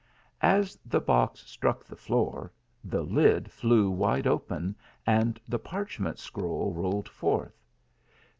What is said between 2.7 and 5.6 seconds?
the lid flew wide open, and the